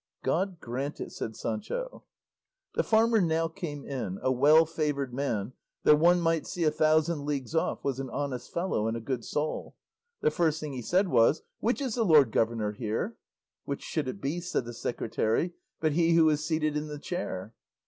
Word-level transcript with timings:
"God 0.23 0.59
grant 0.59 0.99
it," 0.99 1.11
said 1.11 1.35
Sancho. 1.35 2.05
The 2.73 2.81
farmer 2.81 3.21
now 3.21 3.47
came 3.47 3.85
in, 3.85 4.17
a 4.23 4.31
well 4.31 4.65
favoured 4.65 5.13
man 5.13 5.53
that 5.83 5.99
one 5.99 6.19
might 6.19 6.47
see 6.47 6.63
a 6.63 6.71
thousand 6.71 7.23
leagues 7.23 7.53
off 7.53 7.83
was 7.83 7.99
an 7.99 8.09
honest 8.09 8.51
fellow 8.51 8.87
and 8.87 8.97
a 8.97 8.99
good 8.99 9.23
soul. 9.23 9.75
The 10.21 10.31
first 10.31 10.59
thing 10.59 10.73
he 10.73 10.81
said 10.81 11.09
was, 11.09 11.43
"Which 11.59 11.81
is 11.81 11.93
the 11.93 12.03
lord 12.03 12.31
governor 12.31 12.71
here?" 12.71 13.15
"Which 13.65 13.83
should 13.83 14.07
it 14.07 14.19
be," 14.21 14.41
said 14.41 14.65
the 14.65 14.73
secretary, 14.73 15.53
"but 15.79 15.91
he 15.91 16.15
who 16.15 16.27
is 16.31 16.43
seated 16.43 16.75
in 16.75 16.87
the 16.87 16.97
chair?" 16.97 17.53